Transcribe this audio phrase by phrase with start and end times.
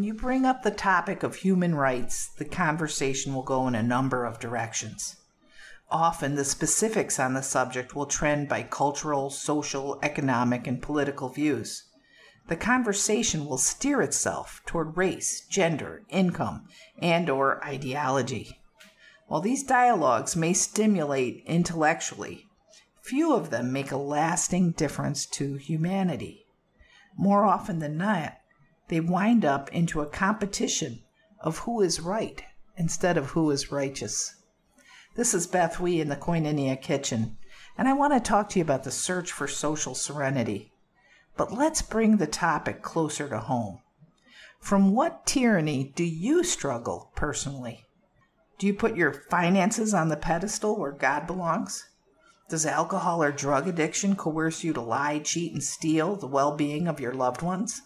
[0.00, 3.82] When you bring up the topic of human rights, the conversation will go in a
[3.82, 5.16] number of directions.
[5.90, 11.89] Often, the specifics on the subject will trend by cultural, social, economic, and political views.
[12.50, 16.66] The conversation will steer itself toward race, gender, income,
[17.00, 18.60] and or ideology.
[19.28, 22.48] While these dialogues may stimulate intellectually,
[23.02, 26.44] few of them make a lasting difference to humanity.
[27.16, 28.36] More often than not,
[28.88, 31.04] they wind up into a competition
[31.38, 32.42] of who is right
[32.76, 34.34] instead of who is righteous.
[35.14, 37.38] This is Beth Wee in the Koinonia Kitchen,
[37.78, 40.72] and I want to talk to you about the search for social serenity.
[41.36, 43.80] But let's bring the topic closer to home.
[44.60, 47.86] From what tyranny do you struggle personally?
[48.58, 51.88] Do you put your finances on the pedestal where God belongs?
[52.50, 56.88] Does alcohol or drug addiction coerce you to lie, cheat, and steal the well being
[56.88, 57.80] of your loved ones?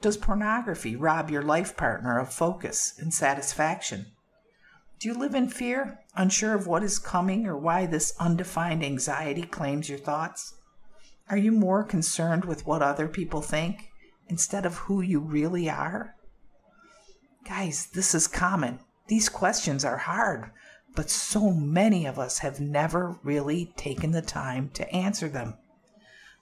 [0.00, 4.12] Does pornography rob your life partner of focus and satisfaction?
[5.00, 9.42] Do you live in fear, unsure of what is coming or why this undefined anxiety
[9.42, 10.54] claims your thoughts?
[11.32, 13.90] Are you more concerned with what other people think
[14.28, 16.14] instead of who you really are?
[17.48, 18.80] Guys, this is common.
[19.08, 20.50] These questions are hard,
[20.94, 25.54] but so many of us have never really taken the time to answer them.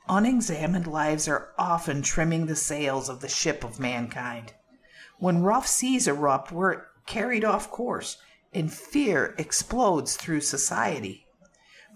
[0.09, 4.55] Unexamined lives are often trimming the sails of the ship of mankind.
[5.21, 8.17] When rough seas erupt, we're carried off course,
[8.53, 11.29] and fear explodes through society.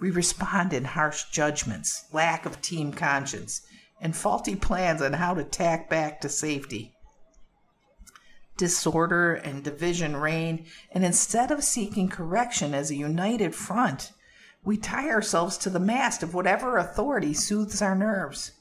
[0.01, 3.63] We respond in harsh judgments, lack of team conscience,
[4.01, 6.95] and faulty plans on how to tack back to safety.
[8.57, 14.13] Disorder and division reign, and instead of seeking correction as a united front,
[14.65, 18.53] we tie ourselves to the mast of whatever authority soothes our nerves.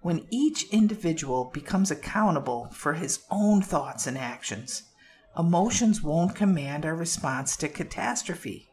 [0.00, 4.84] When each individual becomes accountable for his own thoughts and actions,
[5.36, 8.67] emotions won't command our response to catastrophe.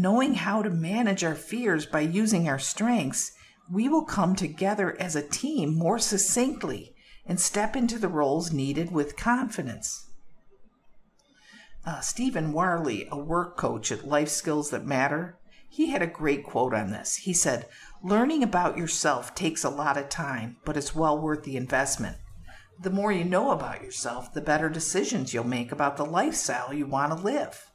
[0.00, 3.32] Knowing how to manage our fears by using our strengths,
[3.70, 6.94] we will come together as a team more succinctly
[7.26, 10.10] and step into the roles needed with confidence
[11.84, 15.38] uh, Stephen Warley, a work coach at Life Skills That Matter,
[15.68, 17.16] he had a great quote on this.
[17.16, 17.66] He said,
[18.02, 22.16] Learning about yourself takes a lot of time, but it's well worth the investment.
[22.80, 26.86] The more you know about yourself, the better decisions you'll make about the lifestyle you
[26.86, 27.69] want to live.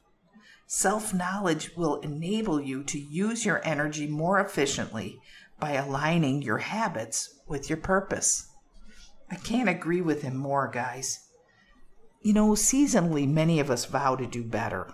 [0.68, 5.20] Self knowledge will enable you to use your energy more efficiently
[5.60, 8.48] by aligning your habits with your purpose.
[9.30, 11.20] I can't agree with him more, guys.
[12.20, 14.92] You know, seasonally, many of us vow to do better.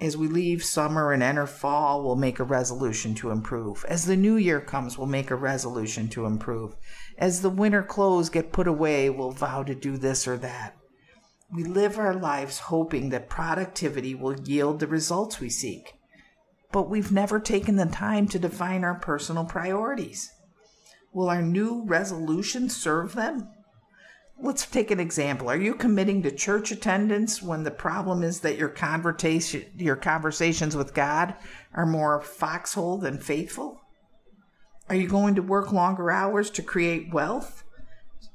[0.00, 3.84] As we leave summer and enter fall, we'll make a resolution to improve.
[3.88, 6.74] As the new year comes, we'll make a resolution to improve.
[7.16, 10.76] As the winter clothes get put away, we'll vow to do this or that.
[11.52, 15.94] We live our lives hoping that productivity will yield the results we seek.
[16.70, 20.30] But we've never taken the time to define our personal priorities.
[21.12, 23.48] Will our new resolution serve them?
[24.42, 25.48] let's take an example.
[25.48, 30.76] Are you committing to church attendance when the problem is that your conversation your conversations
[30.76, 31.34] with God
[31.72, 33.80] are more foxhole than faithful?
[34.88, 37.64] Are you going to work longer hours to create wealth?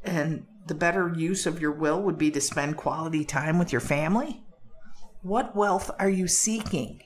[0.03, 3.81] And the better use of your will would be to spend quality time with your
[3.81, 4.43] family?
[5.21, 7.01] What wealth are you seeking?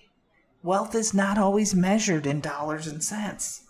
[0.63, 3.63] Wealth is not always measured in dollars and cents.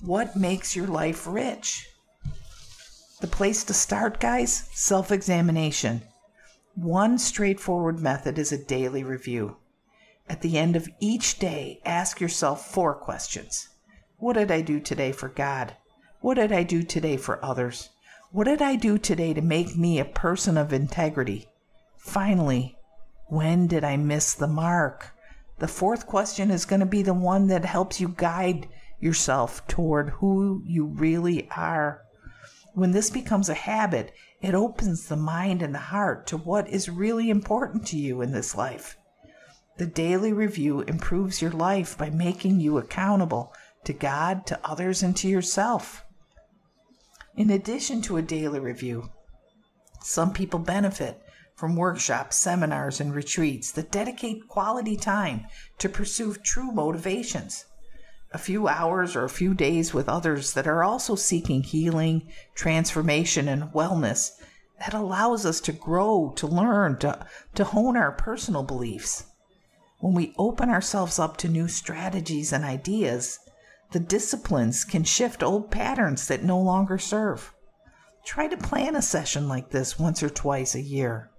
[0.00, 1.88] What makes your life rich?
[3.20, 6.02] The place to start, guys self examination.
[6.74, 9.56] One straightforward method is a daily review.
[10.28, 13.68] At the end of each day, ask yourself four questions
[14.18, 15.74] What did I do today for God?
[16.20, 17.88] What did I do today for others?
[18.32, 21.46] What did I do today to make me a person of integrity?
[21.96, 22.76] Finally,
[23.28, 25.14] when did I miss the mark?
[25.58, 28.68] The fourth question is going to be the one that helps you guide
[28.98, 32.02] yourself toward who you really are.
[32.74, 34.12] When this becomes a habit,
[34.42, 38.32] it opens the mind and the heart to what is really important to you in
[38.32, 38.98] this life.
[39.78, 45.16] The daily review improves your life by making you accountable to God, to others, and
[45.18, 46.05] to yourself.
[47.36, 49.10] In addition to a daily review,
[50.00, 51.22] some people benefit
[51.54, 55.46] from workshops, seminars, and retreats that dedicate quality time
[55.78, 57.66] to pursue true motivations
[58.32, 63.48] a few hours or a few days with others that are also seeking healing, transformation,
[63.48, 64.32] and wellness
[64.80, 69.24] that allows us to grow, to learn, to, to hone our personal beliefs.
[70.00, 73.38] When we open ourselves up to new strategies and ideas,
[73.92, 77.52] the disciplines can shift old patterns that no longer serve.
[78.24, 81.30] Try to plan a session like this once or twice a year.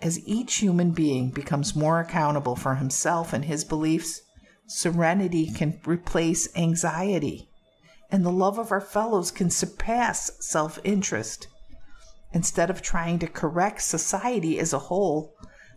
[0.00, 4.20] As each human being becomes more accountable for himself and his beliefs,
[4.66, 7.48] serenity can replace anxiety,
[8.10, 11.48] and the love of our fellows can surpass self interest.
[12.32, 15.34] Instead of trying to correct society as a whole,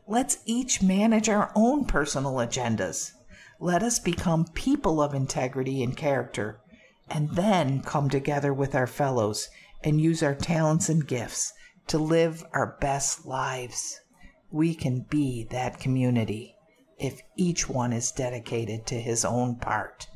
[0.07, 3.13] let's each manage our own personal agendas.
[3.63, 6.59] Let us become people of integrity and character,
[7.07, 9.49] and then come together with our fellows
[9.83, 11.53] and use our talents and gifts
[11.85, 14.01] to live our best lives.
[14.49, 16.55] We can be that community
[16.97, 20.07] if each one is dedicated to his own part.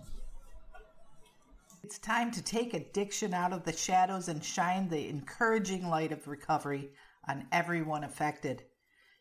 [1.83, 6.27] It's time to take addiction out of the shadows and shine the encouraging light of
[6.27, 6.89] recovery
[7.27, 8.63] on everyone affected.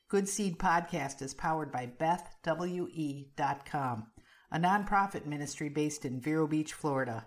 [0.08, 4.06] Good Seed Podcast is powered by BethWE.com,
[4.54, 7.26] a nonprofit ministry based in Vero Beach, Florida.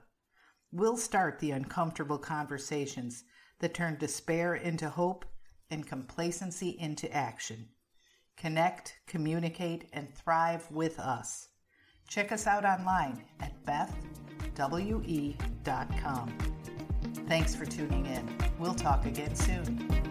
[0.72, 3.26] We'll start the uncomfortable conversations
[3.60, 5.26] that turn despair into hope
[5.70, 7.68] and complacency into action.
[8.38, 11.50] Connect, communicate, and thrive with us.
[12.08, 13.52] Check us out online at
[14.56, 14.78] bethwe.com.
[17.28, 18.38] Thanks for tuning in.
[18.58, 20.07] We'll talk again soon.